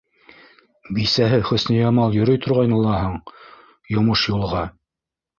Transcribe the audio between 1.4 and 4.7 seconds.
Хөсниямал йөрөй торғайны лаһаң йомош-юлға?